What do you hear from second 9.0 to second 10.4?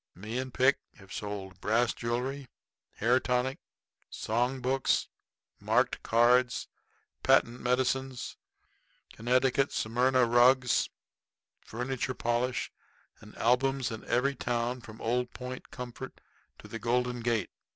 Connecticut Smyrna